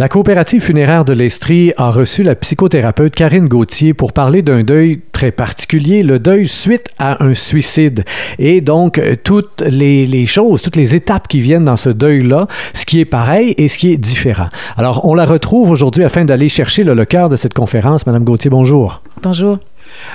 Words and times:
La 0.00 0.08
coopérative 0.08 0.62
funéraire 0.62 1.04
de 1.04 1.12
l'Estrie 1.12 1.74
a 1.76 1.90
reçu 1.90 2.22
la 2.22 2.34
psychothérapeute 2.34 3.14
Karine 3.14 3.48
Gauthier 3.48 3.92
pour 3.92 4.14
parler 4.14 4.40
d'un 4.40 4.62
deuil 4.62 5.02
très 5.12 5.30
particulier, 5.30 6.02
le 6.02 6.18
deuil 6.18 6.48
suite 6.48 6.86
à 6.98 7.22
un 7.22 7.34
suicide. 7.34 8.06
Et 8.38 8.62
donc, 8.62 8.96
euh, 8.96 9.14
toutes 9.22 9.60
les, 9.60 10.24
choses, 10.24 10.62
toutes 10.62 10.76
les 10.76 10.94
étapes 10.94 11.28
qui 11.28 11.42
viennent 11.42 11.66
dans 11.66 11.76
ce 11.76 11.90
deuil-là, 11.90 12.46
ce 12.72 12.86
qui 12.86 13.00
est 13.00 13.04
pareil 13.04 13.54
et 13.58 13.68
ce 13.68 13.76
qui 13.76 13.92
est 13.92 13.98
différent. 13.98 14.48
Alors, 14.78 15.06
on 15.06 15.12
la 15.12 15.26
retrouve 15.26 15.68
aujourd'hui 15.68 16.02
afin 16.02 16.24
d'aller 16.24 16.48
chercher 16.48 16.82
le, 16.82 16.94
le 16.94 17.04
cœur 17.04 17.28
de 17.28 17.36
cette 17.36 17.52
conférence. 17.52 18.06
Madame 18.06 18.24
Gauthier, 18.24 18.48
bonjour. 18.48 19.02
Bonjour. 19.22 19.58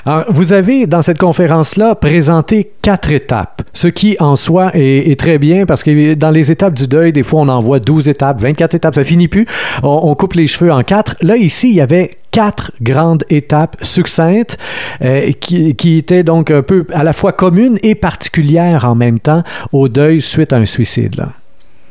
Alors, 0.05 0.25
vous 0.29 0.53
avez, 0.53 0.87
dans 0.87 1.01
cette 1.01 1.17
conférence-là, 1.17 1.95
présenté 1.95 2.71
quatre 2.81 3.11
étapes, 3.11 3.61
ce 3.73 3.87
qui, 3.87 4.15
en 4.19 4.35
soi, 4.35 4.71
est, 4.73 5.19
très 5.19 5.37
bien 5.37 5.65
parce 5.65 5.83
que 5.83 6.13
dans 6.13 6.31
les 6.31 6.51
étapes 6.51 6.73
du 6.73 6.87
deuil, 6.87 7.11
des 7.13 7.23
fois, 7.23 7.41
on 7.41 7.47
en 7.49 7.59
voit 7.59 7.79
12 7.79 8.09
étapes, 8.09 8.41
24 8.41 8.75
étapes, 8.75 8.95
ça 8.95 9.03
finit 9.03 9.27
plus. 9.27 9.45
On, 9.83 10.13
coupe 10.15 10.33
les 10.33 10.47
cheveux 10.47 10.71
en 10.71 10.83
quatre. 10.83 11.15
Là, 11.21 11.37
ici, 11.37 11.69
il 11.69 11.75
y 11.75 11.81
avait 11.81 12.17
quatre 12.31 12.71
grandes 12.81 13.23
étapes 13.29 13.77
succinctes 13.81 14.57
euh, 15.01 15.31
qui, 15.31 15.97
étaient 15.97 16.23
donc 16.23 16.51
un 16.51 16.61
peu 16.61 16.85
à 16.93 17.03
la 17.03 17.13
fois 17.13 17.31
communes 17.31 17.77
et 17.81 17.95
particulières 17.95 18.85
en 18.85 18.95
même 18.95 19.19
temps 19.19 19.43
au 19.71 19.87
deuil 19.87 20.21
suite 20.21 20.53
à 20.53 20.57
un 20.57 20.65
suicide. 20.65 21.25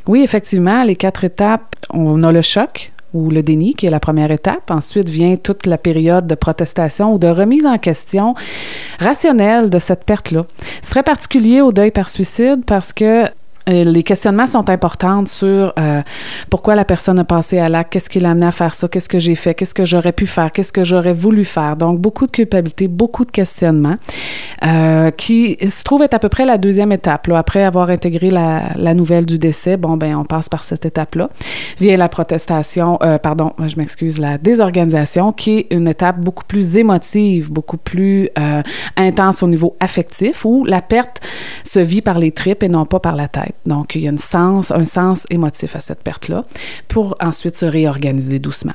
Oui, 0.07 0.21
effectivement, 0.23 0.83
les 0.83 0.95
quatre 0.95 1.23
étapes, 1.23 1.75
on 1.89 2.21
a 2.21 2.31
le 2.31 2.41
choc, 2.41 2.91
ou 3.13 3.29
le 3.29 3.43
déni, 3.43 3.73
qui 3.73 3.85
est 3.85 3.89
la 3.89 3.99
première 3.99 4.31
étape. 4.31 4.69
Ensuite 4.69 5.09
vient 5.09 5.35
toute 5.35 5.65
la 5.65 5.77
période 5.77 6.27
de 6.27 6.35
protestation 6.35 7.13
ou 7.13 7.17
de 7.17 7.27
remise 7.27 7.65
en 7.65 7.77
question 7.77 8.35
rationnelle 8.99 9.69
de 9.69 9.79
cette 9.79 10.03
perte-là. 10.03 10.45
C'est 10.81 10.91
très 10.91 11.03
particulier 11.03 11.61
au 11.61 11.71
deuil 11.71 11.91
par 11.91 12.09
suicide 12.09 12.63
parce 12.65 12.93
que 12.93 13.25
les 13.67 14.03
questionnements 14.03 14.47
sont 14.47 14.69
importants 14.69 15.25
sur 15.25 15.73
euh, 15.79 16.01
pourquoi 16.49 16.75
la 16.75 16.85
personne 16.85 17.17
a 17.19 17.23
passé 17.23 17.57
à 17.57 17.67
l'acte, 17.67 17.93
qu'est-ce 17.93 18.09
qui 18.09 18.19
l'a 18.19 18.31
amené 18.31 18.45
à 18.45 18.51
faire 18.51 18.73
ça, 18.73 18.87
qu'est-ce 18.87 19.09
que 19.09 19.19
j'ai 19.19 19.35
fait, 19.35 19.55
qu'est-ce 19.55 19.73
que 19.73 19.85
j'aurais 19.85 20.11
pu 20.11 20.27
faire, 20.27 20.51
qu'est-ce 20.51 20.71
que 20.71 20.83
j'aurais 20.83 21.13
voulu 21.13 21.45
faire. 21.45 21.75
Donc, 21.75 21.99
beaucoup 21.99 22.27
de 22.27 22.31
culpabilité, 22.31 22.87
beaucoup 22.87 23.25
de 23.25 23.31
questionnements 23.31 23.95
euh, 24.63 25.09
qui 25.11 25.57
se 25.67 25.83
trouve 25.83 26.03
être 26.03 26.13
à 26.13 26.19
peu 26.19 26.29
près 26.29 26.45
la 26.45 26.57
deuxième 26.57 26.91
étape. 26.91 27.27
Là. 27.27 27.39
Après 27.39 27.63
avoir 27.63 27.89
intégré 27.89 28.29
la, 28.29 28.63
la, 28.75 28.93
nouvelle 28.93 29.25
du 29.25 29.39
décès, 29.39 29.77
bon, 29.77 29.97
ben 29.97 30.15
on 30.15 30.25
passe 30.25 30.47
par 30.47 30.63
cette 30.63 30.85
étape-là. 30.85 31.29
Vient 31.79 31.97
la 31.97 32.09
protestation, 32.09 32.99
pardon, 33.21 33.53
je 33.65 33.75
m'excuse, 33.77 34.19
la 34.19 34.37
désorganisation, 34.37 35.31
qui 35.31 35.57
est 35.57 35.67
une 35.71 35.87
étape 35.87 36.19
beaucoup 36.19 36.45
plus 36.45 36.77
émotive, 36.77 37.51
beaucoup 37.51 37.77
plus 37.77 38.29
intense 38.95 39.43
au 39.43 39.47
niveau 39.47 39.75
affectif, 39.79 40.45
où 40.45 40.63
la 40.65 40.81
perte 40.81 41.19
se 41.63 41.79
vit 41.79 42.01
par 42.01 42.19
les 42.19 42.31
tripes 42.31 42.63
et 42.63 42.69
non 42.69 42.85
pas 42.85 42.99
par 42.99 43.15
la 43.15 43.27
tête. 43.27 43.54
Donc, 43.65 43.95
il 43.95 44.01
y 44.01 44.07
a 44.07 44.11
une 44.11 44.17
sens, 44.17 44.71
un 44.71 44.85
sens 44.85 45.25
émotif 45.29 45.75
à 45.75 45.81
cette 45.81 46.03
perte-là 46.03 46.45
pour 46.87 47.15
ensuite 47.19 47.55
se 47.55 47.65
réorganiser 47.65 48.39
doucement. 48.39 48.73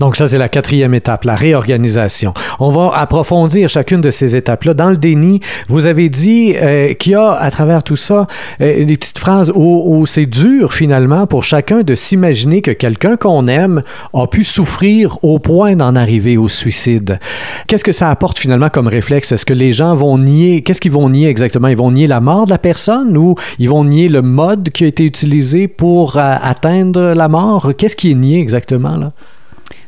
Donc 0.00 0.16
ça, 0.16 0.28
c'est 0.28 0.38
la 0.38 0.48
quatrième 0.48 0.94
étape, 0.94 1.24
la 1.24 1.36
réorganisation. 1.36 2.34
On 2.60 2.70
va 2.70 2.96
approfondir 2.96 3.68
chacune 3.68 4.00
de 4.00 4.10
ces 4.10 4.36
étapes-là. 4.36 4.74
Dans 4.74 4.90
le 4.90 4.96
déni, 4.96 5.40
vous 5.68 5.86
avez 5.86 6.08
dit 6.08 6.54
euh, 6.56 6.94
qu'il 6.94 7.12
y 7.12 7.14
a 7.14 7.32
à 7.32 7.50
travers 7.50 7.82
tout 7.82 7.96
ça 7.96 8.26
euh, 8.60 8.84
des 8.84 8.96
petites 8.96 9.18
phrases 9.18 9.52
où, 9.54 10.04
c'est 10.06 10.26
dur 10.26 10.72
finalement 10.72 11.26
pour 11.26 11.42
chacun 11.42 11.82
de 11.82 11.94
s'imaginer 11.94 12.62
que 12.62 12.70
quelqu'un 12.70 13.16
qu'on 13.16 13.48
aime 13.48 13.82
a 14.14 14.26
pu 14.26 14.44
souffrir 14.44 15.18
au 15.22 15.38
point 15.38 15.74
d'en 15.74 15.96
arriver 15.96 16.36
au 16.36 16.48
suicide. 16.48 17.18
Qu'est-ce 17.66 17.84
que 17.84 17.92
ça 17.92 18.10
apporte 18.10 18.38
finalement 18.38 18.68
comme 18.68 18.86
réflexe? 18.88 19.32
Est-ce 19.32 19.44
que 19.44 19.54
les 19.54 19.72
gens 19.72 19.94
vont 19.94 20.18
nier, 20.18 20.62
qu'est-ce 20.62 20.80
qu'ils 20.80 20.92
vont 20.92 21.08
nier 21.08 21.28
exactement? 21.28 21.68
Ils 21.68 21.76
vont 21.76 21.90
nier 21.90 22.06
la 22.06 22.20
mort 22.20 22.44
de 22.44 22.50
la 22.50 22.58
personne 22.58 23.16
ou 23.16 23.34
ils 23.58 23.68
vont 23.68 23.84
nier 23.84 24.08
le 24.08 24.22
mode 24.22 24.70
qui 24.70 24.84
a 24.84 24.86
été 24.86 25.04
utilisé 25.04 25.66
pour 25.68 26.16
euh, 26.16 26.36
atteindre 26.40 27.14
la 27.14 27.28
mort? 27.28 27.72
Qu'est-ce 27.76 27.96
qui 27.96 28.10
est 28.10 28.14
nié 28.14 28.40
exactement 28.40 28.96
là? 28.96 29.12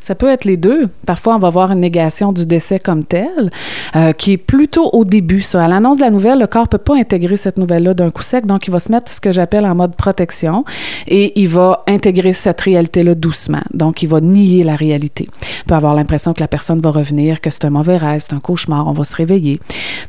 Ça 0.01 0.15
peut 0.15 0.29
être 0.29 0.45
les 0.45 0.57
deux. 0.57 0.89
Parfois, 1.07 1.37
on 1.37 1.39
va 1.39 1.51
voir 1.51 1.73
une 1.73 1.81
négation 1.81 2.33
du 2.33 2.47
décès 2.47 2.79
comme 2.79 3.05
tel, 3.05 3.51
euh, 3.97 4.13
qui 4.13 4.33
est 4.33 4.37
plutôt 4.37 4.91
au 4.93 5.05
début. 5.05 5.41
Ça. 5.41 5.65
À 5.65 5.69
l'annonce 5.69 5.99
de 5.99 6.03
la 6.03 6.11
nouvelle, 6.11 6.39
le 6.39 6.47
corps 6.47 6.63
ne 6.63 6.69
peut 6.69 6.79
pas 6.79 6.97
intégrer 6.97 7.37
cette 7.37 7.57
nouvelle-là 7.57 7.95
d'un 7.95 8.11
coup 8.11 8.23
sec, 8.23 8.47
donc 8.47 8.67
il 8.67 8.71
va 8.71 8.81
se 8.81 8.91
mettre 8.93 9.11
ce 9.11 9.21
que 9.21 9.33
j'appelle 9.33 9.67
en 9.67 9.75
mode 9.75 9.95
protection 9.97 10.65
et 11.07 11.41
il 11.41 11.49
va 11.49 11.85
intégrer 11.87 12.33
cette 12.33 12.61
réalité-là 12.61 13.15
doucement. 13.15 13.63
Donc, 13.75 14.03
il 14.03 14.09
va 14.09 14.21
nier 14.21 14.65
la 14.65 14.77
réalité. 14.77 15.29
Il 15.61 15.65
peut 15.65 15.75
avoir 15.75 15.95
l'impression 15.95 16.33
que 16.33 16.41
la 16.41 16.49
personne 16.49 16.81
va 16.81 16.91
revenir, 16.91 17.41
que 17.41 17.51
c'est 17.51 17.65
un 17.65 17.71
mauvais 17.71 17.97
rêve, 17.97 18.23
c'est 18.27 18.35
un 18.35 18.41
cauchemar, 18.41 18.87
on 18.87 18.93
va 18.93 19.05
se 19.05 19.17
réveiller. 19.17 19.59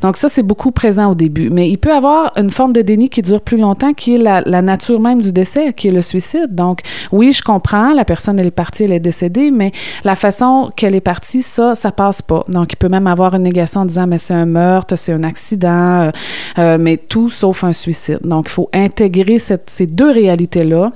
Donc, 0.02 0.18
ça, 0.18 0.30
c'est 0.30 0.44
beaucoup 0.44 0.72
présent 0.72 1.12
au 1.12 1.16
début. 1.16 1.50
Mais 1.50 1.70
il 1.70 1.78
peut 1.78 1.94
avoir 1.94 2.32
une 2.38 2.52
forme 2.52 2.74
de 2.74 2.82
déni 2.82 3.10
qui 3.10 3.22
dure 3.22 3.42
plus 3.42 3.58
longtemps, 3.58 3.94
qui 3.94 4.16
est 4.16 4.18
la, 4.18 4.42
la 4.46 4.62
nature 4.62 5.00
même 5.00 5.22
du 5.22 5.32
décès, 5.32 5.74
qui 5.74 5.88
est 5.88 5.92
le 5.92 6.02
suicide. 6.02 6.54
Donc, 6.54 6.82
oui, 7.12 7.34
je 7.34 7.42
comprends, 7.42 7.94
la 7.94 8.06
personne, 8.06 8.40
elle 8.40 8.48
est 8.48 8.52
partie, 8.52 8.84
elle 8.84 8.94
est 8.94 9.00
décédée, 9.00 9.52
mais 9.52 9.72
la 10.04 10.16
façon 10.16 10.72
qu'elle 10.76 10.96
est 10.96 11.02
partie, 11.02 11.42
ça, 11.42 11.76
ça 11.76 11.92
passe 11.92 12.22
pas. 12.22 12.44
Donc, 12.48 12.74
il 12.74 12.76
peut 12.76 12.90
même 12.90 13.08
avoir 13.08 13.34
une 13.34 13.44
négation 13.44 13.82
en 13.82 13.86
disant, 13.86 14.08
mais 14.08 14.18
c'est 14.18 14.34
un 14.34 14.46
meurtre, 14.46 14.96
c'est 14.96 15.14
un 15.14 15.24
accident, 15.24 16.02
euh, 16.02 16.12
euh, 16.58 16.78
mais 16.80 16.98
tout 16.98 17.30
sauf 17.30 17.64
un 17.64 17.74
suicide. 17.74 18.20
Donc, 18.24 18.48
il 18.48 18.52
faut 18.52 18.70
intégrer 18.74 19.38
ces 19.40 19.88
deux 19.88 20.12
réalités-là 20.12 20.92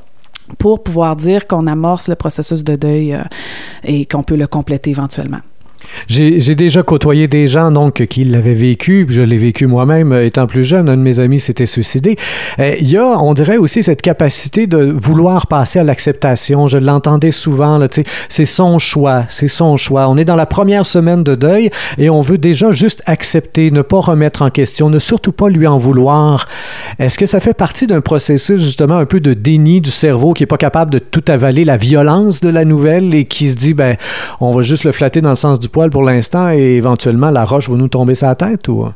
pour 0.57 0.83
pouvoir 0.83 1.16
dire 1.16 1.47
qu'on 1.47 1.67
amorce 1.67 2.07
le 2.07 2.16
processus 2.16 2.63
de 2.63 2.75
deuil 2.75 3.13
euh, 3.13 3.23
et 3.83 4.05
qu'on 4.05 4.23
peut 4.23 4.35
le 4.35 4.47
compléter 4.47 4.89
éventuellement. 4.89 5.39
J'ai 6.07 6.55
déjà 6.55 6.83
côtoyé 6.83 7.27
des 7.27 7.47
gens 7.47 7.71
donc 7.71 8.05
qui 8.07 8.23
l'avaient 8.23 8.53
vécu, 8.53 9.05
je 9.09 9.21
l'ai 9.21 9.38
vécu 9.38 9.67
moi-même 9.67 10.11
euh, 10.11 10.25
étant 10.25 10.47
plus 10.47 10.63
jeune. 10.63 10.89
Un 10.89 10.97
de 10.97 11.01
mes 11.01 11.19
amis 11.19 11.39
s'était 11.39 11.66
suicidé. 11.66 12.17
Euh, 12.59 12.75
il 12.79 12.89
y 12.89 12.97
a, 12.97 13.05
on 13.05 13.33
dirait 13.33 13.57
aussi 13.57 13.83
cette 13.83 14.01
capacité 14.01 14.67
de 14.67 14.77
vouloir 14.77 15.47
passer 15.47 15.79
à 15.79 15.83
l'acceptation. 15.83 16.67
Je 16.67 16.77
l'entendais 16.77 17.31
souvent. 17.31 17.79
C'est 18.29 18.45
son 18.45 18.79
choix, 18.79 19.25
c'est 19.29 19.47
son 19.47 19.77
choix. 19.77 20.07
On 20.09 20.17
est 20.17 20.25
dans 20.25 20.35
la 20.35 20.45
première 20.45 20.85
semaine 20.85 21.23
de 21.23 21.35
deuil 21.35 21.69
et 21.97 22.09
on 22.09 22.22
veut 22.22 22.38
déjà 22.38 22.72
juste 22.72 23.01
accepter, 23.05 23.72
ne 23.72 23.81
pas 23.81 23.99
remettre 23.99 24.41
en 24.41 24.49
question, 24.49 24.89
ne 24.89 24.99
surtout 24.99 25.31
pas 25.31 25.49
lui 25.49 25.67
en 25.67 25.77
vouloir. 25.77 26.47
Est-ce 26.99 27.17
que 27.17 27.25
ça 27.25 27.39
fait 27.39 27.53
partie 27.53 27.88
d'un 27.88 28.01
processus 28.01 28.61
justement 28.61 28.97
un 28.97 29.05
peu 29.05 29.19
de 29.19 29.33
déni 29.33 29.81
du 29.81 29.91
cerveau 29.91 30.33
qui 30.33 30.43
est 30.43 30.47
pas 30.47 30.57
capable 30.57 30.91
de 30.91 30.99
tout 30.99 31.23
avaler 31.27 31.66
la 31.66 31.77
violence 31.77 32.41
de 32.41 32.49
la 32.49 32.66
nouvelle 32.66 33.13
et 33.13 33.25
qui 33.25 33.49
se 33.49 33.55
dit 33.55 33.73
ben 33.73 33.95
on 34.39 34.51
va 34.51 34.61
juste 34.61 34.83
le 34.83 34.91
flatter 34.91 35.22
dans 35.22 35.29
le 35.29 35.35
sens 35.35 35.59
du 35.59 35.69
poil 35.73 35.89
pour 35.89 36.03
l'instant 36.03 36.51
et 36.51 36.78
éventuellement 36.78 37.31
la 37.31 37.44
roche 37.44 37.67
va 37.69 37.75
nous 37.75 37.89
tomber 37.89 38.16
sur 38.16 38.28
la 38.28 38.35
tête 38.35 38.67
ou? 38.69 38.88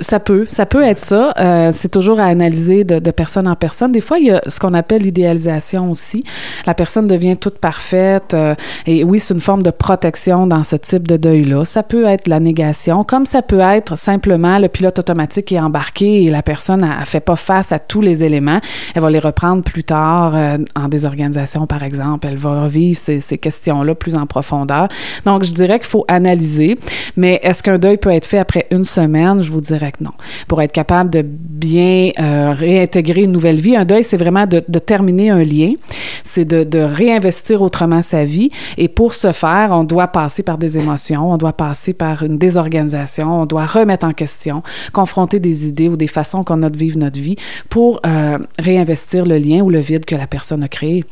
Ça 0.00 0.20
peut, 0.20 0.46
ça 0.48 0.66
peut 0.66 0.82
être 0.82 0.98
ça. 0.98 1.32
Euh, 1.38 1.70
c'est 1.72 1.88
toujours 1.88 2.20
à 2.20 2.24
analyser 2.24 2.84
de, 2.84 3.10
personne 3.10 3.46
en 3.46 3.54
personne. 3.54 3.92
Des 3.92 4.00
fois, 4.00 4.18
il 4.18 4.26
y 4.26 4.30
a 4.30 4.42
ce 4.46 4.58
qu'on 4.58 4.74
appelle 4.74 5.02
l'idéalisation 5.02 5.90
aussi. 5.90 6.24
La 6.66 6.74
personne 6.74 7.06
devient 7.06 7.36
toute 7.36 7.58
parfaite. 7.58 8.34
Euh, 8.34 8.54
et 8.86 9.04
oui, 9.04 9.20
c'est 9.20 9.34
une 9.34 9.40
forme 9.40 9.62
de 9.62 9.70
protection 9.70 10.46
dans 10.46 10.64
ce 10.64 10.76
type 10.76 11.06
de 11.06 11.16
deuil-là. 11.16 11.64
Ça 11.64 11.82
peut 11.82 12.04
être 12.06 12.26
la 12.28 12.40
négation, 12.40 13.04
comme 13.04 13.26
ça 13.26 13.42
peut 13.42 13.60
être 13.60 13.96
simplement 13.96 14.58
le 14.58 14.68
pilote 14.68 14.98
automatique 14.98 15.46
qui 15.46 15.54
est 15.54 15.60
embarqué 15.60 16.24
et 16.24 16.30
la 16.30 16.42
personne 16.42 16.80
ne 16.80 17.04
fait 17.04 17.20
pas 17.20 17.36
face 17.36 17.72
à 17.72 17.78
tous 17.78 18.00
les 18.00 18.24
éléments. 18.24 18.60
Elle 18.94 19.02
va 19.02 19.10
les 19.10 19.18
reprendre 19.18 19.62
plus 19.62 19.84
tard 19.84 20.34
euh, 20.34 20.58
en 20.74 20.88
désorganisation, 20.88 21.66
par 21.66 21.82
exemple. 21.82 22.26
Elle 22.28 22.36
va 22.36 22.64
revivre 22.64 22.98
ces, 22.98 23.20
ces 23.20 23.38
questions-là 23.38 23.94
plus 23.94 24.16
en 24.16 24.26
profondeur. 24.26 24.88
Donc, 25.24 25.44
je 25.44 25.52
dirais 25.52 25.78
qu'il 25.78 25.88
faut 25.88 26.04
analyser. 26.08 26.78
Mais 27.16 27.38
est-ce 27.42 27.62
qu'un 27.62 27.78
deuil 27.78 27.96
peut 27.96 28.10
être 28.10 28.26
fait 28.26 28.38
après 28.38 28.66
une 28.70 28.84
semaine? 28.84 29.40
Je 29.44 29.52
vous 29.52 29.60
dirais 29.60 29.92
non. 30.00 30.10
Pour 30.48 30.62
être 30.62 30.72
capable 30.72 31.10
de 31.10 31.22
bien 31.22 32.10
euh, 32.18 32.52
réintégrer 32.52 33.22
une 33.22 33.32
nouvelle 33.32 33.60
vie, 33.60 33.76
un 33.76 33.84
deuil, 33.84 34.04
c'est 34.04 34.16
vraiment 34.16 34.46
de, 34.46 34.60
terminer 34.78 35.30
un 35.30 35.44
lien, 35.44 35.74
c'est 36.22 36.44
de, 36.44 36.78
réinvestir 36.78 37.62
autrement 37.62 38.02
sa 38.02 38.24
vie. 38.24 38.50
Et 38.76 38.88
pour 38.88 39.14
ce 39.14 39.32
faire, 39.32 39.70
on 39.72 39.84
doit 39.84 40.08
passer 40.08 40.42
par 40.42 40.58
des 40.58 40.78
émotions, 40.78 41.32
on 41.32 41.36
doit 41.36 41.52
passer 41.52 41.92
par 41.92 42.22
une 42.22 42.38
désorganisation, 42.38 43.42
on 43.42 43.46
doit 43.46 43.66
remettre 43.66 44.06
en 44.06 44.12
question, 44.12 44.62
confronter 44.92 45.40
des 45.40 45.68
idées 45.68 45.88
ou 45.88 45.96
des 45.96 46.08
façons 46.08 46.44
qu'on 46.44 46.62
a 46.62 46.70
de 46.70 46.78
vivre 46.78 46.98
notre 46.98 47.18
vie 47.18 47.36
pour 47.68 48.00
euh, 48.06 48.38
réinvestir 48.58 49.26
le 49.26 49.38
lien 49.38 49.60
ou 49.60 49.70
le 49.70 49.80
vide 49.80 50.04
que 50.04 50.14
la 50.14 50.26
personne 50.26 50.62
a 50.62 50.68
créé. 50.68 51.04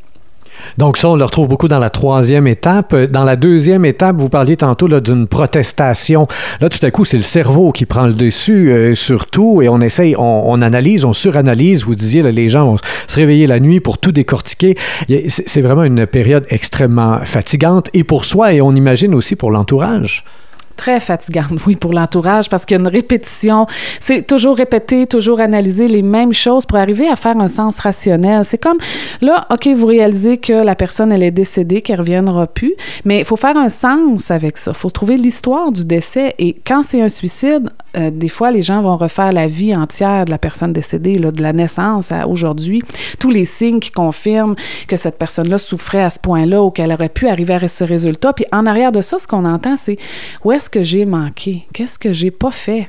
Donc 0.79 0.97
ça, 0.97 1.09
on 1.09 1.17
le 1.17 1.25
retrouve 1.25 1.49
beaucoup 1.49 1.69
dans 1.69 1.79
la 1.79 1.91
troisième 1.91 2.47
étape. 2.47 2.95
Dans 2.95 3.25
la 3.25 3.37
deuxième 3.37 3.85
étape, 3.85 4.17
vous 4.19 4.29
parliez 4.29 4.57
tantôt 4.57 4.89
d'une 4.89 5.27
protestation. 5.27 6.27
Là, 6.61 6.69
tout 6.69 6.85
à 6.85 6.91
coup, 6.91 7.05
c'est 7.05 7.17
le 7.17 7.23
cerveau 7.23 7.73
qui 7.73 7.87
prend 7.87 8.07
le 8.07 8.15
dessus 8.15 8.71
euh, 8.71 8.95
sur 8.95 9.27
tout 9.27 9.63
et 9.63 9.69
on 9.69 9.81
essaye, 9.81 10.15
on, 10.17 10.63
analyse, 10.63 11.05
on 11.05 11.13
suranalyse. 11.13 11.85
Vous 11.85 11.95
disiez, 11.95 12.23
les 12.23 12.49
gens 12.49 12.67
vont 12.67 12.77
se 13.07 13.17
réveiller 13.17 13.47
la 13.47 13.61
nuit 13.61 13.81
pour 13.81 13.99
tout 13.99 14.13
décortiquer. 14.13 14.77
C'est 15.29 15.61
vraiment 15.61 15.85
une 15.85 16.07
période 16.07 16.47
extrêmement 16.49 17.21
fatigante 17.25 17.91
et 17.95 18.05
pour 18.05 18.25
soi 18.25 18.53
et 18.53 18.61
on 18.61 18.75
imagine 18.75 19.15
aussi 19.15 19.37
pour 19.37 19.51
l'entourage. 19.51 20.25
Très 20.77 21.01
fatigante, 21.01 21.59
oui, 21.67 21.77
pour 21.77 21.93
l'entourage, 21.93 22.49
parce 22.49 22.65
qu'il 22.65 22.77
y 22.77 22.81
a 22.81 22.83
une 22.83 22.89
répétition. 22.89 23.67
C'est 24.01 24.27
toujours 24.27 24.57
répéter, 24.57 25.07
toujours 25.07 25.41
analyser 25.41 25.89
les 25.89 26.03
mêmes 26.03 26.33
choses 26.33 26.67
pour 26.67 26.79
arriver 26.79 27.09
à 27.09 27.17
faire 27.17 27.37
un 27.39 27.49
sens 27.49 27.79
rationnel. 27.79 28.45
C'est 28.45 28.59
comme, 28.59 28.79
là, 29.21 29.47
OK, 29.51 29.69
vous 29.69 29.87
réalisez 29.87 30.39
que 30.39 30.53
la 30.53 30.75
personne, 30.75 31.13
elle 31.13 31.23
est 31.23 31.31
décédée, 31.31 31.83
qu'elle 31.83 31.97
ne 31.97 32.03
reviendra 32.03 32.47
plus, 32.47 32.75
mais 33.05 33.21
il 33.21 33.25
faut 33.25 33.37
faire 33.37 33.57
un 33.57 33.69
sens 33.69 34.31
avec 34.31 34.57
ça. 34.59 34.73
Il 34.75 34.77
faut 34.77 34.91
trouver 34.91 35.17
l'histoire 35.17 35.73
du 35.73 35.85
décès. 35.85 36.35
Et 36.39 36.55
quand 36.67 36.83
c'est 36.83 37.01
un 37.01 37.09
suicide, 37.09 37.71
euh, 37.97 38.11
des 38.11 38.29
fois, 38.29 38.51
les 38.51 38.63
gens 38.63 38.83
vont 38.83 38.97
refaire 38.97 39.33
la 39.33 39.47
vie 39.47 39.75
entière 39.75 40.25
de 40.25 40.31
la 40.31 40.39
personne 40.39 40.73
décédée, 40.73 41.19
là, 41.19 41.31
de 41.31 41.43
la 41.43 41.53
naissance 41.53 42.13
à 42.13 42.27
aujourd'hui. 42.27 42.83
Tous 43.19 43.31
les 43.31 43.45
signes 43.45 43.81
qui 43.81 43.91
confirment 43.91 44.55
que 44.89 44.97
cette 44.97 45.19
personne-là 45.19 45.59
souffrait 45.59 46.03
à 46.03 46.11
ce 46.11 46.19
point-là 46.19 46.63
ou 46.63 46.71
qu'elle 46.71 46.93
aurait 46.93 47.09
pu 47.09 47.29
arriver 47.29 47.55
à 47.55 47.69
ce 47.69 47.85
résultat. 47.85 48.33
Puis 48.33 48.47
en 48.53 48.67
arrière 48.67 48.93
de 48.93 49.01
ça, 49.01 49.19
ce 49.19 49.27
qu'on 49.27 49.45
entend, 49.45 49.77
c'est 49.77 49.99
où 50.45 50.53
est-ce 50.63 50.71
que 50.71 50.85
j'ai 50.85 51.07
manqué? 51.07 51.67
Qu'est-ce 51.73 51.99
que 51.99 52.13
j'ai 52.13 52.31
pas 52.31 52.53
fait? 52.53 52.89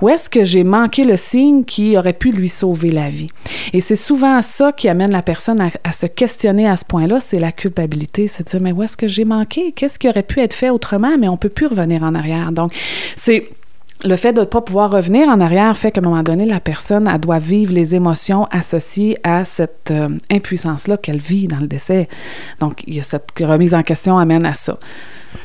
Où 0.00 0.08
est-ce 0.08 0.30
que 0.30 0.42
j'ai 0.42 0.64
manqué 0.64 1.04
le 1.04 1.18
signe 1.18 1.64
qui 1.64 1.98
aurait 1.98 2.14
pu 2.14 2.30
lui 2.30 2.48
sauver 2.48 2.90
la 2.90 3.10
vie? 3.10 3.28
Et 3.74 3.82
c'est 3.82 3.94
souvent 3.94 4.40
ça 4.40 4.72
qui 4.72 4.88
amène 4.88 5.10
la 5.10 5.20
personne 5.20 5.60
à, 5.60 5.68
à 5.84 5.92
se 5.92 6.06
questionner 6.06 6.66
à 6.66 6.78
ce 6.78 6.86
point-là, 6.86 7.20
c'est 7.20 7.38
la 7.38 7.52
culpabilité. 7.52 8.26
C'est 8.26 8.44
de 8.44 8.48
dire, 8.48 8.60
mais 8.62 8.72
où 8.72 8.82
est-ce 8.82 8.96
que 8.96 9.06
j'ai 9.06 9.26
manqué? 9.26 9.72
Qu'est-ce 9.72 9.98
qui 9.98 10.08
aurait 10.08 10.22
pu 10.22 10.40
être 10.40 10.54
fait 10.54 10.70
autrement? 10.70 11.18
Mais 11.18 11.28
on 11.28 11.36
peut 11.36 11.50
plus 11.50 11.66
revenir 11.66 12.02
en 12.04 12.14
arrière. 12.14 12.52
Donc, 12.52 12.74
c'est 13.16 13.50
le 14.02 14.16
fait 14.16 14.32
de 14.32 14.40
ne 14.40 14.46
pas 14.46 14.62
pouvoir 14.62 14.90
revenir 14.90 15.28
en 15.28 15.40
arrière 15.40 15.76
fait 15.76 15.92
qu'à 15.92 16.00
un 16.00 16.04
moment 16.04 16.22
donné, 16.22 16.46
la 16.46 16.60
personne, 16.60 17.06
elle 17.06 17.20
doit 17.20 17.38
vivre 17.38 17.74
les 17.74 17.94
émotions 17.94 18.46
associées 18.46 19.18
à 19.24 19.44
cette 19.44 19.90
euh, 19.90 20.08
impuissance-là 20.30 20.96
qu'elle 20.96 21.20
vit 21.20 21.48
dans 21.48 21.58
le 21.58 21.66
décès. 21.66 22.08
Donc, 22.60 22.82
il 22.86 22.94
y 22.94 23.00
a 23.00 23.02
cette 23.02 23.30
remise 23.40 23.74
en 23.74 23.82
question 23.82 24.16
amène 24.16 24.46
à 24.46 24.54
ça. 24.54 24.78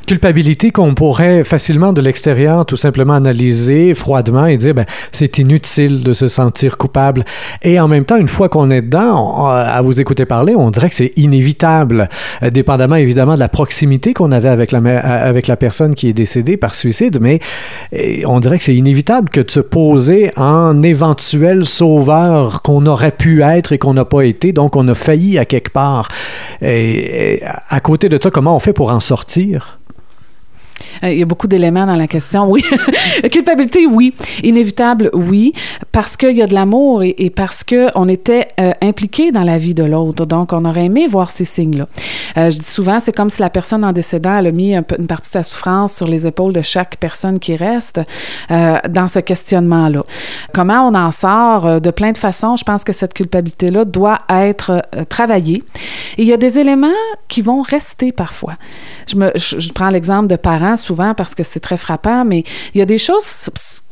Culpabilité 0.08 0.70
qu'on 0.70 0.94
pourrait 0.94 1.44
facilement 1.44 1.92
de 1.92 2.00
l'extérieur 2.00 2.66
tout 2.68 2.76
simplement 2.76 3.14
analyser 3.14 3.96
froidement 3.96 4.46
et 4.46 4.56
dire 4.56 4.76
ben, 4.76 4.86
c'est 5.12 5.40
inutile 5.40 6.04
de 6.04 6.14
se 6.14 6.28
sentir 6.28 6.78
coupable. 6.78 7.26
Et 7.64 7.80
en 7.80 7.88
même 7.88 8.06
temps, 8.06 8.18
une 8.18 8.28
fois 8.28 8.48
qu'on 8.48 8.70
est 8.70 8.84
dedans, 8.84 9.48
à 9.48 9.82
vous 9.82 10.00
écouter 10.00 10.26
parler, 10.26 10.56
on 10.56 10.70
dirait 10.70 10.90
que 10.90 10.96
c'est 10.96 11.14
inévitable, 11.16 12.10
euh, 12.44 12.52
dépendamment 12.52 12.98
évidemment 12.98 13.34
de 13.34 13.40
la 13.40 13.50
proximité 13.50 14.14
qu'on 14.14 14.32
avait 14.32 14.50
avec 14.50 14.72
la, 14.72 14.80
avec 15.00 15.48
la 15.48 15.58
personne 15.58 15.96
qui 15.96 16.08
est 16.08 16.14
décédée 16.14 16.58
par 16.58 16.76
suicide, 16.76 17.18
mais 17.20 17.40
on 18.28 18.40
dirait 18.40 18.60
que 18.60 18.64
c'est 18.64 18.76
inévitable 18.76 19.30
que 19.30 19.42
de 19.42 19.50
se 19.50 19.60
poser 19.60 20.32
en 20.36 20.84
éventuel 20.84 21.66
sauveur 21.66 22.62
qu'on 22.62 22.86
aurait 22.86 23.12
pu 23.12 23.42
être 23.42 23.72
et 23.72 23.80
qu'on 23.80 23.96
n'a 23.96 24.06
pas 24.06 24.22
été, 24.22 24.52
donc 24.52 24.76
on 24.76 24.88
a 24.88 24.96
failli 24.96 25.40
à 25.40 25.46
quelque 25.46 25.72
part. 25.72 26.10
et 26.62 27.42
à 27.70 27.80
côté 27.80 28.08
de 28.08 28.20
ça, 28.22 28.30
comment 28.30 28.56
on 28.56 28.60
fait 28.60 28.74
pour 28.74 28.92
en 28.92 29.00
sortir? 29.00 29.75
Euh, 31.04 31.12
il 31.12 31.20
y 31.20 31.22
a 31.22 31.26
beaucoup 31.26 31.48
d'éléments 31.48 31.86
dans 31.86 31.96
la 31.96 32.08
question. 32.08 32.50
Oui. 32.50 32.64
Culpabilité, 33.32 33.86
oui. 33.86 34.14
Inévitable, 34.44 35.10
oui. 35.14 35.54
Parce 35.92 36.18
qu'il 36.18 36.36
y 36.36 36.42
a 36.42 36.48
de 36.48 36.54
l'amour 36.54 37.04
et, 37.04 37.30
parce 37.30 37.64
qu'on 37.64 38.08
était 38.08 38.48
euh, 38.60 38.72
impliqué 38.82 39.32
dans 39.32 39.44
la 39.44 39.58
vie 39.58 39.74
de 39.74 39.84
l'autre. 39.84 40.26
Donc, 40.26 40.54
on 40.54 40.66
aurait 40.66 40.86
aimé 40.86 41.08
voir 41.08 41.30
ces 41.30 41.46
signes-là. 41.46 41.88
Euh, 42.38 42.50
je 42.52 42.58
dis 42.58 42.64
souvent, 42.64 43.00
c'est 43.00 43.16
comme 43.16 43.30
si 43.30 43.42
la 43.42 43.50
personne 43.50 43.84
en 43.84 43.92
décédant, 43.92 44.38
elle 44.38 44.48
a 44.48 44.52
mis 44.52 44.76
une 44.76 45.08
partie 45.08 45.30
de 45.30 45.34
sa 45.34 45.44
souffrance 45.44 45.96
sur 45.96 46.08
les 46.08 46.28
épaules 46.28 46.54
de 46.54 46.62
chaque 46.62 46.98
personne 46.98 47.40
qui 47.40 47.56
reste 47.56 48.00
dans 48.50 49.08
ce 49.08 49.20
questionnement-là. 49.20 50.02
Comment 50.54 50.88
on 50.88 50.96
en 50.96 51.12
sort 51.12 51.82
de 51.82 51.92
plein 51.92 52.12
de 52.12 52.18
façons? 52.18 52.56
Je 52.56 52.64
pense 52.64 52.84
que 52.84 52.94
cette 52.94 53.14
culpabilité-là 53.14 53.86
doit 53.86 54.20
être 54.30 54.84
travaillée. 55.10 55.64
Et 56.18 56.24
il 56.24 56.28
y 56.28 56.34
a 56.34 56.38
des 56.38 56.60
éléments 56.60 56.88
qui 57.28 57.42
vont 57.42 57.62
rester 57.62 58.12
parfois. 58.12 58.54
Je, 59.08 59.72
prends 59.74 59.90
l'exemple 59.90 60.28
de 60.28 60.36
parents 60.36 60.78
parce 60.96 61.36
que 61.36 61.44
c'est 61.44 61.60
très 61.60 61.78
frappant, 61.78 62.26
mais 62.26 62.44
il 62.74 62.80
y 62.80 62.82
a 62.82 62.86
des 62.86 62.98
choses 62.98 63.26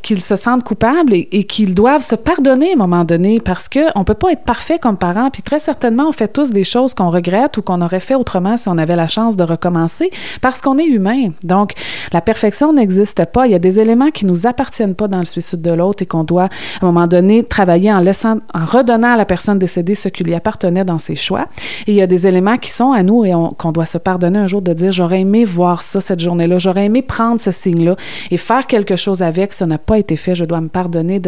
qu'ils 0.04 0.22
se 0.22 0.36
sentent 0.36 0.64
coupables 0.64 1.14
et, 1.14 1.44
qu'ils 1.46 1.74
doivent 1.74 2.04
se 2.04 2.16
pardonner 2.16 2.72
à 2.72 2.74
un 2.74 2.78
moment 2.78 3.06
donné 3.06 3.40
parce 3.40 3.70
qu'on 3.70 4.00
ne 4.00 4.04
peut 4.04 4.14
pas 4.14 4.32
être 4.32 4.44
parfait 4.44 4.78
comme 4.78 4.98
parent. 4.98 5.30
Puis 5.32 5.42
très 5.42 5.60
certainement, 5.60 6.10
on 6.10 6.12
fait 6.12 6.28
tous 6.28 6.52
des 6.52 6.64
choses 6.64 6.94
qu'on 6.94 7.10
regrette 7.10 7.58
ou 7.58 7.62
qu'on 7.62 7.82
aurait 7.82 8.00
fait 8.00 8.16
autrement 8.16 8.58
si 8.58 8.68
on 8.68 8.78
avait 8.78 8.96
la 8.96 9.08
chance 9.08 9.36
de 9.36 9.44
recommencer 9.44 10.10
parce 10.42 10.62
qu'on 10.62 10.78
est 10.78 10.86
humain. 10.86 11.30
Donc, 11.44 11.74
la 12.12 12.22
perfection 12.22 12.74
n'existe 12.74 13.26
pas. 13.26 13.48
Il 13.48 13.52
y 13.54 13.56
a 13.56 13.60
des 13.60 13.80
éléments 13.80 14.12
qui 14.12 14.26
nous 14.26 14.46
appartiennent 14.46 14.96
pas 14.96 15.08
dans 15.08 15.20
le 15.20 15.26
suicide 15.26 15.62
de 15.62 15.72
l'autre 15.72 16.04
et 16.04 16.06
qu'on 16.06 16.24
doit, 16.24 16.44
à 16.44 16.48
un 16.82 16.86
moment 16.86 17.08
donné, 17.08 17.44
travailler 17.44 17.92
en 17.92 18.00
laissant, 18.00 18.38
en 18.54 18.66
redonnant 18.66 19.14
à 19.14 19.18
la 19.18 19.26
personne 19.26 19.58
décédée 19.58 19.96
ce 19.96 20.10
qui 20.10 20.24
lui 20.24 20.34
appartenait 20.34 20.84
dans 20.84 21.00
ses 21.00 21.16
choix. 21.16 21.48
Et 21.88 21.94
il 21.94 21.96
y 21.96 22.02
a 22.02 22.08
des 22.08 22.28
éléments 22.28 22.58
qui 22.58 22.72
sont 22.72 22.92
à 22.92 23.04
nous 23.04 23.24
et 23.24 23.32
qu'on 23.58 23.72
doit 23.72 23.86
se 23.86 23.98
pardonner 23.98 24.40
un 24.40 24.48
jour 24.48 24.62
de 24.62 24.74
dire 24.74 24.92
j'aurais 24.92 25.22
aimé 25.22 25.46
voir 25.46 25.82
ça 25.82 26.02
cette 26.02 26.20
journée-là, 26.20 26.60
j'aurais 26.60 26.86
aimé 26.86 27.02
prendre 27.02 27.40
ce 27.40 27.52
signe-là 27.52 27.96
et 28.32 28.38
faire 28.38 28.68
quelque 28.68 28.96
chose 28.96 29.22
avec. 29.22 29.54
Ça 29.54 29.66
n'a 29.66 29.78
pas 29.78 29.93
été 30.00 30.16
fait. 30.16 30.36
Je 30.36 30.45
dois 30.45 30.62
me 30.62 30.69
pardonner 30.69 31.22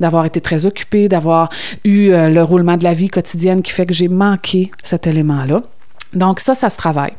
d'avoir 0.00 0.24
été 0.24 0.40
très 0.40 0.66
occupée, 0.66 1.08
d'avoir 1.08 1.50
eu 1.84 2.10
euh, 2.10 2.28
le 2.28 2.42
roulement 2.42 2.76
de 2.76 2.84
la 2.84 2.92
vie 2.92 3.08
quotidienne 3.08 3.62
qui 3.62 3.72
fait 3.72 3.86
que 3.86 3.94
j'ai 3.94 4.08
manqué 4.08 4.70
cet 4.82 5.06
élément-là. 5.06 5.62
Donc 6.14 6.40
ça, 6.40 6.54
ça 6.54 6.70
se 6.70 6.76
travaille. 6.76 7.12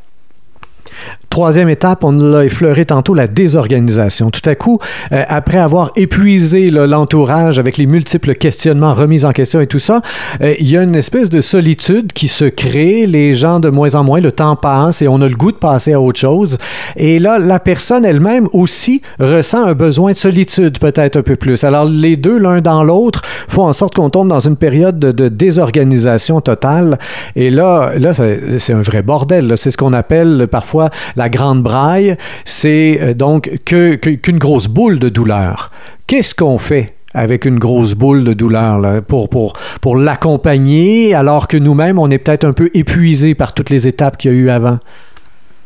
Troisième 1.29 1.69
étape, 1.69 2.03
on 2.03 2.11
l'a 2.11 2.43
effleuré 2.43 2.85
tantôt, 2.85 3.13
la 3.13 3.27
désorganisation. 3.27 4.31
Tout 4.31 4.47
à 4.49 4.55
coup, 4.55 4.79
euh, 5.11 5.23
après 5.27 5.59
avoir 5.59 5.91
épuisé 5.95 6.71
l'entourage 6.71 7.59
avec 7.59 7.77
les 7.77 7.85
multiples 7.85 8.33
questionnements, 8.33 8.95
remises 8.95 9.25
en 9.25 9.31
question 9.31 9.61
et 9.61 9.67
tout 9.67 9.77
ça, 9.79 10.01
euh, 10.41 10.55
il 10.59 10.69
y 10.69 10.75
a 10.75 10.81
une 10.81 10.95
espèce 10.95 11.29
de 11.29 11.39
solitude 11.39 12.13
qui 12.13 12.27
se 12.27 12.45
crée. 12.45 13.05
Les 13.05 13.35
gens, 13.35 13.59
de 13.59 13.69
moins 13.69 13.93
en 13.93 14.03
moins, 14.03 14.19
le 14.19 14.31
temps 14.31 14.55
passe 14.55 15.03
et 15.03 15.07
on 15.07 15.21
a 15.21 15.27
le 15.27 15.35
goût 15.35 15.51
de 15.51 15.57
passer 15.57 15.93
à 15.93 16.01
autre 16.01 16.19
chose. 16.19 16.57
Et 16.95 17.19
là, 17.19 17.37
la 17.37 17.59
personne 17.59 18.05
elle-même 18.05 18.47
aussi 18.51 19.03
ressent 19.19 19.63
un 19.63 19.75
besoin 19.75 20.13
de 20.13 20.17
solitude, 20.17 20.79
peut-être 20.79 21.17
un 21.17 21.21
peu 21.21 21.35
plus. 21.35 21.63
Alors, 21.63 21.85
les 21.85 22.17
deux, 22.17 22.39
l'un 22.39 22.59
dans 22.59 22.83
l'autre, 22.83 23.21
font 23.47 23.65
en 23.65 23.73
sorte 23.73 23.93
qu'on 23.93 24.09
tombe 24.09 24.29
dans 24.29 24.39
une 24.39 24.57
période 24.57 24.97
de, 24.97 25.29
désorganisation 25.29 26.41
totale. 26.41 26.97
Et 27.35 27.51
là, 27.51 27.91
là 27.97 28.13
c'est 28.13 28.73
un 28.73 28.81
vrai 28.81 29.03
bordel. 29.03 29.53
C'est 29.57 29.71
ce 29.71 29.77
qu'on 29.77 29.93
appelle 29.93 30.47
parfois 30.49 30.88
la 31.15 31.29
grande 31.29 31.63
braille, 31.63 32.17
c'est 32.45 32.99
euh, 33.01 33.13
donc 33.13 33.51
qu'une 33.65 34.37
grosse 34.37 34.67
boule 34.67 34.99
de 34.99 35.09
douleur. 35.09 35.71
Qu'est-ce 36.07 36.35
qu'on 36.35 36.57
fait 36.57 36.95
avec 37.13 37.45
une 37.45 37.57
grosse 37.57 37.95
boule 37.95 38.23
de 38.23 38.33
douleur 38.33 39.01
pour, 39.03 39.29
pour, 39.29 39.53
pour 39.81 39.95
l'accompagner 39.95 41.15
alors 41.15 41.47
que 41.47 41.57
nous-mêmes, 41.57 41.97
on 41.97 42.09
est 42.09 42.19
peut-être 42.19 42.45
un 42.45 42.53
peu 42.53 42.69
épuisé 42.73 43.33
par 43.35 43.53
toutes 43.53 43.69
les 43.69 43.87
étapes 43.87 44.17
qu'il 44.17 44.31
y 44.31 44.33
a 44.33 44.37
eu 44.37 44.49
avant? 44.49 44.79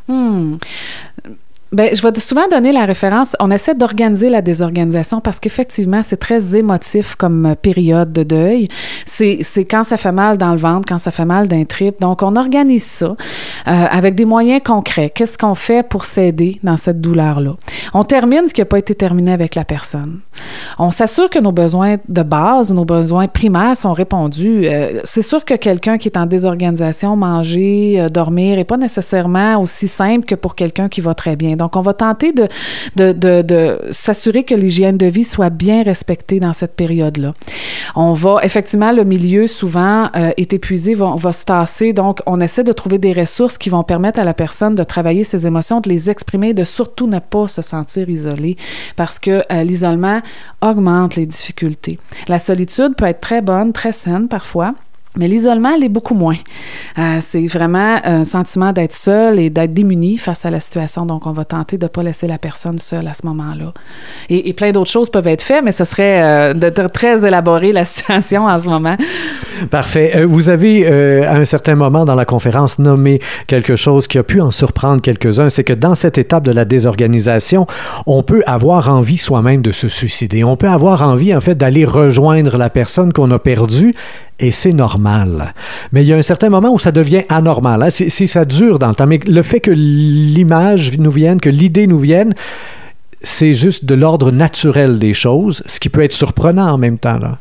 Hmm. 0.07 0.57
Bien, 1.73 1.87
je 1.91 2.03
vais 2.03 2.19
souvent 2.19 2.47
donner 2.47 2.71
la 2.71 2.85
référence. 2.85 3.35
On 3.39 3.49
essaie 3.49 3.73
d'organiser 3.73 4.29
la 4.29 4.43
désorganisation 4.43 5.21
parce 5.21 5.39
qu'effectivement, 5.39 6.03
c'est 6.03 6.17
très 6.17 6.55
émotif 6.55 7.15
comme 7.15 7.47
euh, 7.47 7.55
période 7.55 8.13
de 8.13 8.21
deuil. 8.21 8.67
C'est, 9.07 9.39
quand 9.67 9.83
ça 9.83 9.97
fait 9.97 10.11
mal 10.11 10.37
dans 10.37 10.51
le 10.51 10.57
ventre, 10.57 10.85
quand 10.87 10.99
ça 10.99 11.09
fait 11.09 11.25
mal 11.25 11.47
d'un 11.47 11.65
trip. 11.65 11.99
Donc, 11.99 12.21
on 12.21 12.35
organise 12.35 12.83
ça 12.83 13.07
euh, 13.07 13.15
avec 13.65 14.13
des 14.13 14.25
moyens 14.25 14.61
concrets. 14.63 15.09
Qu'est-ce 15.09 15.35
qu'on 15.35 15.55
fait 15.55 15.81
pour 15.81 16.05
s'aider 16.05 16.59
dans 16.61 16.77
cette 16.77 17.01
douleur-là? 17.01 17.55
On 17.95 18.03
termine 18.03 18.47
ce 18.47 18.53
qui 18.53 18.61
n'a 18.61 18.65
pas 18.65 18.77
été 18.77 18.93
terminé 18.93 19.33
avec 19.33 19.55
la 19.55 19.65
personne. 19.65 20.19
On 20.77 20.91
s'assure 20.91 21.27
que 21.27 21.39
nos 21.39 21.51
besoins 21.51 21.95
de 22.07 22.21
base, 22.21 22.71
nos 22.71 22.85
besoins 22.85 23.27
primaires 23.27 23.75
sont 23.77 23.93
répondus. 23.93 24.67
Euh, 24.67 25.01
c'est 25.05 25.23
sûr 25.23 25.43
que 25.43 25.55
quelqu'un 25.55 25.97
qui 25.97 26.07
est 26.09 26.17
en 26.19 26.27
désorganisation, 26.27 27.15
manger, 27.15 28.05
dormir, 28.11 28.57
n'est 28.57 28.63
pas 28.63 28.77
nécessairement 28.77 29.59
aussi 29.59 29.87
simple 29.87 30.25
que 30.25 30.35
pour 30.35 30.53
quelqu'un 30.53 30.87
qui 30.87 31.01
va 31.01 31.15
très 31.15 31.35
bien. 31.35 31.62
On 31.75 31.81
va 31.81 31.93
tenter 31.93 32.33
de, 32.33 33.91
s'assurer 33.91 34.43
que 34.43 34.55
l'hygiène 34.55 34.97
de 34.97 35.05
vie 35.05 35.23
soit 35.23 35.49
bien 35.49 35.83
respectée 35.83 36.39
dans 36.39 36.53
cette 36.53 36.75
période-là. 36.75 37.33
On 37.95 38.13
va, 38.13 38.39
effectivement, 38.43 38.91
le 38.91 39.03
milieu 39.03 39.47
souvent 39.47 40.09
euh, 40.15 40.31
est 40.37 40.53
épuisé, 40.53 40.93
va, 40.93 41.33
se 41.33 41.45
tasser. 41.45 41.93
Donc, 41.93 42.21
on 42.25 42.39
essaie 42.41 42.63
de 42.63 42.71
trouver 42.71 42.97
des 42.97 43.13
ressources 43.13 43.57
qui 43.57 43.69
vont 43.69 43.83
permettre 43.83 44.19
à 44.19 44.23
la 44.23 44.33
personne 44.33 44.75
de 44.75 44.83
travailler 44.83 45.23
ses 45.23 45.45
émotions, 45.45 45.79
de 45.79 45.89
les 45.89 46.09
exprimer, 46.09 46.53
de 46.53 46.63
surtout 46.63 47.07
ne 47.07 47.19
pas 47.19 47.47
se 47.47 47.61
sentir 47.61 48.09
isolé 48.09 48.57
parce 48.95 49.19
que 49.19 49.43
euh, 49.51 49.63
l'isolement 49.63 50.21
augmente 50.61 51.15
les 51.15 51.25
difficultés. 51.25 51.99
La 52.27 52.39
solitude 52.39 52.95
peut 52.95 53.05
être 53.05 53.21
très 53.21 53.41
bonne, 53.41 53.73
très 53.73 53.91
saine 53.91 54.27
parfois. 54.27 54.73
Mais 55.15 55.27
l'isolement, 55.27 55.69
elle 55.75 55.83
est 55.83 55.89
beaucoup 55.89 56.15
moins. 56.15 56.37
Euh, 56.97 57.19
c'est 57.21 57.45
vraiment 57.45 57.99
un 58.03 58.23
sentiment 58.23 58.73
d'être 58.73 58.93
seul 58.93 59.37
et 59.37 59.51
d'être 59.51 59.73
démuni 59.73 60.17
face 60.17 60.43
à 60.43 60.49
la 60.49 60.59
situation. 60.59 61.05
Donc, 61.05 61.27
on 61.27 61.31
va 61.31 61.45
tenter 61.45 61.77
de 61.77 61.85
ne 61.85 61.87
pas 61.87 62.01
laisser 62.01 62.27
la 62.27 62.39
personne 62.39 62.79
seule 62.79 63.07
à 63.07 63.13
ce 63.13 63.25
moment-là. 63.27 63.73
Et, 64.29 64.53
plein 64.53 64.71
d'autres 64.71 64.89
choses 64.89 65.11
peuvent 65.11 65.27
être 65.27 65.43
faites, 65.43 65.63
mais 65.63 65.71
ce 65.71 65.83
serait 65.83 66.23
euh, 66.23 66.53
de, 66.53 66.69
très 66.87 67.25
élaborer 67.25 67.71
la 67.71 67.85
situation 67.85 68.45
en 68.45 68.57
ce 68.57 68.67
moment. 68.67 68.95
Parfait. 69.69 70.13
Euh, 70.15 70.25
vous 70.25 70.49
avez, 70.49 70.87
à 70.87 71.35
un 71.35 71.45
certain 71.45 71.75
moment 71.75 72.05
dans 72.05 72.15
la 72.15 72.25
conférence, 72.25 72.79
nommé 72.79 73.19
quelque 73.45 73.75
chose 73.75 74.07
qui 74.07 74.17
a 74.17 74.23
pu 74.23 74.41
en 74.41 74.49
surprendre 74.49 75.01
quelques-uns. 75.01 75.49
C'est 75.49 75.63
que 75.63 75.73
dans 75.73 75.93
cette 75.93 76.17
étape 76.17 76.43
de 76.43 76.51
la 76.51 76.65
désorganisation, 76.65 77.67
on 78.07 78.23
peut 78.23 78.41
avoir 78.47 78.91
envie 78.91 79.17
soi-même 79.17 79.61
de 79.61 79.71
se 79.71 79.87
suicider. 79.87 80.43
On 80.43 80.57
peut 80.57 80.69
avoir 80.69 81.03
envie, 81.03 81.35
en 81.35 81.41
fait, 81.41 81.55
d'aller 81.55 81.85
rejoindre 81.85 82.57
la 82.57 82.71
personne 82.71 83.13
qu'on 83.13 83.29
a 83.29 83.37
perdue 83.37 83.93
et 84.39 84.51
c'est 84.51 84.73
normal. 84.73 85.53
Mais 85.91 86.03
il 86.03 86.07
y 86.07 86.13
a 86.13 86.17
un 86.17 86.21
certain 86.21 86.49
moment 86.49 86.73
où 86.73 86.79
ça 86.79 86.91
devient 86.91 87.23
anormal. 87.29 87.83
Hein. 87.83 87.89
Si, 87.89 88.27
ça 88.27 88.45
dure 88.45 88.79
dans 88.79 88.89
le 88.89 88.95
temps, 88.95 89.07
mais 89.07 89.19
le 89.25 89.41
fait 89.43 89.59
que 89.59 89.71
l'image 89.71 90.97
nous 90.97 91.11
vienne, 91.11 91.39
que 91.39 91.49
l'idée 91.49 91.87
nous 91.87 91.99
vienne, 91.99 92.33
c'est 93.23 93.53
juste 93.53 93.85
de 93.85 93.95
l'ordre 93.95 94.31
naturel 94.31 94.99
des 94.99 95.13
choses, 95.13 95.63
ce 95.65 95.79
qui 95.79 95.89
peut 95.89 96.03
être 96.03 96.13
surprenant 96.13 96.71
en 96.71 96.77
même 96.77 96.97
temps. 96.97 97.17
Là. 97.17 97.37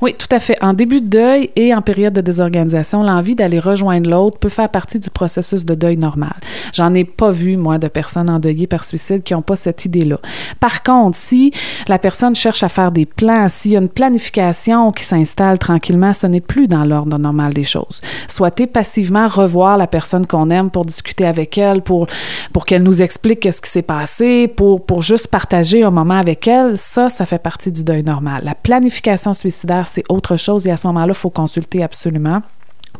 Oui, 0.00 0.14
tout 0.16 0.28
à 0.30 0.38
fait. 0.38 0.56
En 0.62 0.74
début 0.74 1.00
de 1.00 1.08
deuil 1.08 1.50
et 1.56 1.74
en 1.74 1.82
période 1.82 2.12
de 2.12 2.20
désorganisation, 2.20 3.02
l'envie 3.02 3.34
d'aller 3.34 3.58
rejoindre 3.58 4.08
l'autre 4.08 4.38
peut 4.38 4.48
faire 4.48 4.68
partie 4.68 5.00
du 5.00 5.10
processus 5.10 5.64
de 5.64 5.74
deuil 5.74 5.96
normal. 5.96 6.34
J'en 6.72 6.94
ai 6.94 7.04
pas 7.04 7.32
vu, 7.32 7.56
moi, 7.56 7.78
de 7.78 7.88
personnes 7.88 8.30
endeuillées 8.30 8.68
par 8.68 8.84
suicide 8.84 9.24
qui 9.24 9.34
n'ont 9.34 9.42
pas 9.42 9.56
cette 9.56 9.84
idée-là. 9.84 10.18
Par 10.60 10.84
contre, 10.84 11.16
si 11.16 11.52
la 11.88 11.98
personne 11.98 12.36
cherche 12.36 12.62
à 12.62 12.68
faire 12.68 12.92
des 12.92 13.06
plans, 13.06 13.48
s'il 13.48 13.72
y 13.72 13.76
a 13.76 13.80
une 13.80 13.88
planification 13.88 14.92
qui 14.92 15.02
s'installe 15.02 15.58
tranquillement, 15.58 16.12
ce 16.12 16.28
n'est 16.28 16.40
plus 16.40 16.68
dans 16.68 16.84
l'ordre 16.84 17.18
normal 17.18 17.52
des 17.52 17.64
choses. 17.64 18.00
Souhaiter 18.28 18.68
passivement 18.68 19.26
revoir 19.26 19.76
la 19.76 19.88
personne 19.88 20.28
qu'on 20.28 20.50
aime 20.50 20.70
pour 20.70 20.84
discuter 20.84 21.26
avec 21.26 21.58
elle, 21.58 21.82
pour, 21.82 22.06
pour 22.52 22.66
qu'elle 22.66 22.84
nous 22.84 23.02
explique 23.02 23.40
qu'est-ce 23.40 23.60
qui 23.60 23.70
s'est 23.70 23.82
passé, 23.82 24.46
pour, 24.46 24.86
pour 24.86 25.02
juste 25.02 25.17
partager 25.26 25.82
un 25.82 25.90
moment 25.90 26.18
avec 26.18 26.46
elle, 26.46 26.76
ça, 26.76 27.08
ça 27.08 27.26
fait 27.26 27.38
partie 27.38 27.72
du 27.72 27.82
deuil 27.82 28.02
normal. 28.02 28.42
La 28.44 28.54
planification 28.54 29.34
suicidaire, 29.34 29.88
c'est 29.88 30.04
autre 30.08 30.36
chose 30.36 30.66
et 30.66 30.70
à 30.70 30.76
ce 30.76 30.86
moment-là, 30.88 31.12
il 31.12 31.18
faut 31.18 31.30
consulter 31.30 31.82
absolument 31.82 32.42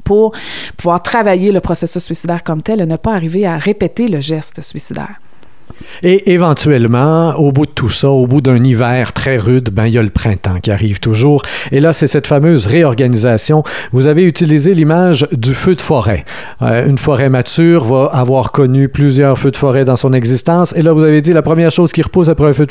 pour 0.04 0.32
pouvoir 0.76 1.02
travailler 1.02 1.52
le 1.52 1.60
processus 1.60 2.02
suicidaire 2.02 2.42
comme 2.42 2.62
tel 2.62 2.80
et 2.80 2.87
ne 2.87 2.96
pas 2.96 3.14
arriver 3.14 3.46
à 3.46 3.56
répéter 3.56 4.08
le 4.08 4.20
geste 4.20 4.60
suicidaire. 4.62 5.20
Et 6.02 6.32
éventuellement, 6.32 7.34
au 7.37 7.52
bout 7.52 7.66
de 7.66 7.70
tout 7.70 7.88
ça, 7.88 8.08
au 8.08 8.26
bout 8.26 8.40
d'un 8.40 8.62
hiver 8.62 9.12
très 9.12 9.37
rude, 9.37 9.70
ben 9.72 9.87
il 9.87 9.94
y 9.94 9.98
a 9.98 10.02
le 10.02 10.10
printemps 10.10 10.60
qui 10.60 10.70
arrive 10.70 11.00
toujours. 11.00 11.42
Et 11.72 11.80
là, 11.80 11.92
c'est 11.92 12.06
cette 12.06 12.26
fameuse 12.26 12.66
réorganisation. 12.66 13.64
Vous 13.92 14.06
avez 14.06 14.25
utilisé 14.25 14.75
l'image 14.75 15.26
du 15.32 15.54
feu 15.54 15.75
de 15.75 15.80
forêt. 15.80 16.25
Euh, 16.62 16.87
une 16.87 16.98
forêt 16.98 17.28
mature 17.28 17.84
va 17.84 18.06
avoir 18.12 18.52
connu 18.52 18.88
plusieurs 18.88 19.38
feux 19.38 19.50
de 19.50 19.56
forêt 19.56 19.84
dans 19.84 19.96
son 19.96 20.12
existence. 20.12 20.75
Et 20.76 20.82
là, 20.82 20.92
vous 20.92 21.02
avez 21.02 21.20
dit 21.20 21.32
la 21.32 21.42
première 21.42 21.70
chose 21.70 21.92
qui 21.92 22.02
repousse 22.02 22.28
après 22.28 22.48
un 22.48 22.52
feu 22.52 22.66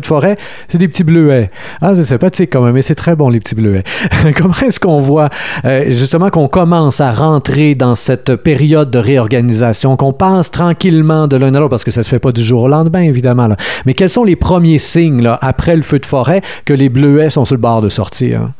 de 0.00 0.06
forêt, 0.06 0.36
c'est 0.68 0.78
des 0.78 0.88
petits 0.88 1.04
bleuets. 1.04 1.50
Ah, 1.80 1.92
c'est 1.94 2.04
sympathique 2.04 2.50
quand 2.52 2.62
même, 2.62 2.74
mais 2.74 2.82
c'est 2.82 2.94
très 2.94 3.16
bon 3.16 3.28
les 3.28 3.40
petits 3.40 3.54
bleuets. 3.54 3.84
Comment 4.36 4.54
est-ce 4.64 4.80
qu'on 4.80 5.00
voit 5.00 5.28
euh, 5.64 5.84
justement 5.88 6.30
qu'on 6.30 6.48
commence 6.48 7.00
à 7.00 7.12
rentrer 7.12 7.74
dans 7.74 7.94
cette 7.94 8.36
période 8.36 8.90
de 8.90 8.98
réorganisation, 8.98 9.96
qu'on 9.96 10.12
passe 10.12 10.50
tranquillement 10.50 11.26
de 11.26 11.36
l'un 11.36 11.54
à 11.54 11.58
l'autre? 11.58 11.70
Parce 11.70 11.84
que 11.84 11.90
ça 12.00 12.04
se 12.04 12.08
fait 12.08 12.18
pas 12.18 12.32
du 12.32 12.42
jour 12.42 12.62
au 12.62 12.68
lendemain, 12.68 13.02
évidemment. 13.02 13.46
Là. 13.46 13.56
Mais 13.84 13.94
quels 13.94 14.10
sont 14.10 14.24
les 14.24 14.36
premiers 14.36 14.78
signes, 14.78 15.26
après 15.40 15.76
le 15.76 15.82
feu 15.82 15.98
de 15.98 16.06
forêt, 16.06 16.42
que 16.64 16.72
les 16.72 16.88
bleuets 16.88 17.30
sont 17.30 17.44
sur 17.44 17.54
le 17.54 17.60
bord 17.60 17.82
de 17.82 17.88
sortir? 17.88 18.50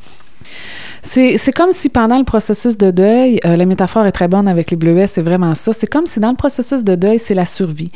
C'est 1.03 1.53
comme 1.53 1.73
si 1.73 1.89
pendant 1.89 2.19
le 2.19 2.25
processus 2.25 2.77
de 2.77 2.91
deuil, 2.91 3.41
euh, 3.47 3.57
la 3.57 3.65
métaphore 3.65 4.05
est 4.05 4.13
très 4.13 4.29
bonne 4.29 4.47
avec 4.47 4.71
les 4.71 4.77
bleuets, 4.77 5.07
c'est 5.07 5.23
vraiment 5.23 5.55
ça. 5.55 5.73
C'est 5.73 5.87
comme 5.87 6.07
si 6.07 6.21
dans 6.21 6.31
le 6.31 6.37
processus 6.37 6.85
de 6.85 6.95
deuil, 6.95 7.19
c'est 7.19 7.35
la 7.35 7.47
survie. 7.47 7.91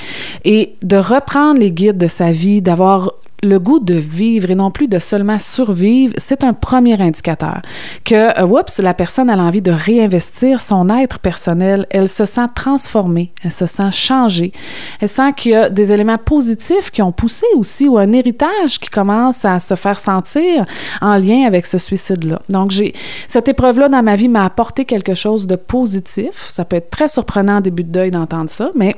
Et 0.44 0.76
de 0.82 0.96
reprendre 0.96 1.60
les 1.60 1.70
guides 1.70 1.98
de 1.98 2.06
sa 2.06 2.32
vie, 2.32 2.62
d'avoir 2.62 3.12
le 3.44 3.58
goût 3.58 3.78
de 3.78 3.94
vivre 3.94 4.50
et 4.50 4.54
non 4.54 4.70
plus 4.70 4.88
de 4.88 4.98
seulement 4.98 5.38
survivre, 5.38 6.14
c'est 6.18 6.44
un 6.44 6.52
premier 6.52 7.00
indicateur 7.00 7.62
que, 8.04 8.38
euh, 8.40 8.46
oups, 8.46 8.78
la 8.78 8.94
personne 8.94 9.30
a 9.30 9.36
envie 9.36 9.62
de 9.62 9.70
réinvestir 9.70 10.60
son 10.60 10.88
être 10.88 11.18
personnel. 11.18 11.86
Elle 11.90 12.08
se 12.08 12.24
sent 12.24 12.46
transformée, 12.54 13.32
elle 13.42 13.52
se 13.52 13.66
sent 13.66 13.90
changée. 13.92 14.52
Elle 15.00 15.08
sent 15.08 15.32
qu'il 15.36 15.52
y 15.52 15.54
a 15.54 15.70
des 15.70 15.92
éléments 15.92 16.18
positifs 16.18 16.90
qui 16.90 17.02
ont 17.02 17.12
poussé 17.12 17.46
aussi 17.56 17.88
ou 17.88 17.98
un 17.98 18.12
héritage 18.12 18.78
qui 18.80 18.88
commence 18.88 19.44
à 19.44 19.60
se 19.60 19.74
faire 19.74 19.98
sentir 19.98 20.66
en 21.00 21.16
lien 21.16 21.46
avec 21.46 21.66
ce 21.66 21.78
suicide-là. 21.78 22.40
Donc, 22.48 22.70
j'ai 22.70 22.94
cette 23.28 23.48
épreuve-là 23.48 23.88
dans 23.88 24.02
ma 24.02 24.16
vie 24.16 24.28
m'a 24.28 24.44
apporté 24.44 24.84
quelque 24.84 25.14
chose 25.14 25.46
de 25.46 25.56
positif. 25.56 26.46
Ça 26.48 26.64
peut 26.64 26.76
être 26.76 26.90
très 26.90 27.08
surprenant 27.08 27.56
en 27.56 27.60
début 27.60 27.84
de 27.84 27.90
deuil 27.90 28.10
d'entendre 28.10 28.48
ça, 28.48 28.70
mais 28.74 28.96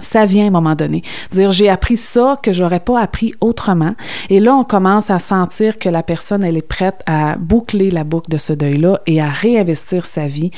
ça 0.00 0.24
vient 0.24 0.44
à 0.44 0.48
un 0.48 0.50
moment 0.50 0.74
donné. 0.74 1.02
Dire 1.32 1.50
j'ai 1.50 1.68
appris 1.68 1.96
ça 1.96 2.38
que 2.42 2.52
j'aurais 2.52 2.80
pas 2.80 3.00
appris 3.00 3.34
autrement. 3.40 3.94
Et 4.28 4.40
là, 4.40 4.54
on 4.54 4.64
commence 4.64 5.10
à 5.10 5.18
sentir 5.18 5.78
que 5.78 5.88
la 5.88 6.02
personne, 6.02 6.44
elle 6.44 6.56
est 6.56 6.62
prête 6.62 7.02
à 7.06 7.36
boucler 7.36 7.90
la 7.90 8.04
boucle 8.04 8.30
de 8.30 8.38
ce 8.38 8.52
deuil-là 8.52 9.00
et 9.06 9.20
à 9.20 9.28
réinvestir 9.28 10.06
sa 10.06 10.26
vie 10.26 10.50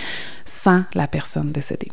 sans 0.44 0.82
la 0.94 1.06
personne 1.06 1.52
décédée. 1.52 1.92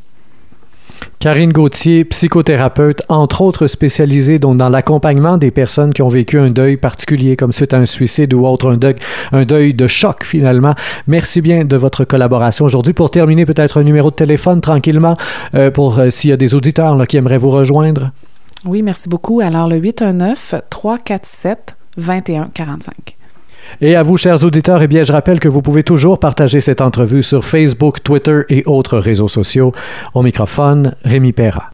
Karine 1.19 1.51
Gauthier, 1.51 2.05
psychothérapeute, 2.05 3.01
entre 3.09 3.41
autres 3.41 3.67
spécialisée 3.67 4.39
dans 4.39 4.53
l'accompagnement 4.69 5.37
des 5.37 5.51
personnes 5.51 5.93
qui 5.93 6.01
ont 6.01 6.07
vécu 6.07 6.39
un 6.39 6.49
deuil 6.49 6.77
particulier, 6.77 7.35
comme 7.35 7.51
suite 7.51 7.73
à 7.73 7.77
un 7.77 7.85
suicide 7.85 8.33
ou 8.33 8.45
autre, 8.45 8.71
un 8.71 8.77
deuil, 8.77 8.95
un 9.33 9.43
deuil 9.43 9.73
de 9.73 9.85
choc 9.87 10.23
finalement. 10.23 10.75
Merci 11.07 11.41
bien 11.41 11.65
de 11.65 11.75
votre 11.75 12.05
collaboration 12.05 12.65
aujourd'hui. 12.65 12.93
Pour 12.93 13.11
terminer, 13.11 13.45
peut-être 13.45 13.79
un 13.79 13.83
numéro 13.83 14.11
de 14.11 14.15
téléphone 14.15 14.61
tranquillement 14.61 15.17
euh, 15.55 15.71
pour 15.71 15.99
euh, 15.99 16.09
s'il 16.09 16.29
y 16.29 16.33
a 16.33 16.37
des 16.37 16.55
auditeurs 16.55 17.05
qui 17.07 17.17
aimeraient 17.17 17.37
vous 17.37 17.51
rejoindre. 17.51 18.11
Oui, 18.65 18.81
merci 18.81 19.09
beaucoup. 19.09 19.41
Alors, 19.41 19.67
le 19.67 19.77
819 19.77 20.55
347 20.69 21.75
2145. 21.97 23.18
Et 23.81 23.95
à 23.95 24.03
vous, 24.03 24.17
chers 24.17 24.43
auditeurs, 24.43 24.81
eh 24.81 24.87
bien, 24.87 25.03
je 25.03 25.11
rappelle 25.11 25.39
que 25.39 25.49
vous 25.49 25.61
pouvez 25.61 25.83
toujours 25.83 26.19
partager 26.19 26.61
cette 26.61 26.81
entrevue 26.81 27.23
sur 27.23 27.43
Facebook, 27.43 28.03
Twitter 28.03 28.41
et 28.49 28.63
autres 28.65 28.97
réseaux 28.97 29.27
sociaux. 29.27 29.73
Au 30.13 30.21
microphone, 30.21 30.95
Rémi 31.03 31.33
Perra. 31.33 31.67